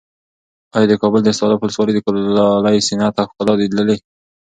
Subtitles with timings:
[0.75, 3.97] ایا د کابل د استالف ولسوالۍ د کلالۍ صنعت او ښکلا دې لیدلې؟